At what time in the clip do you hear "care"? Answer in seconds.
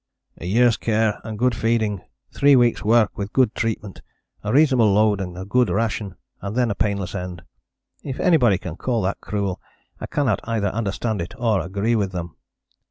0.77-1.21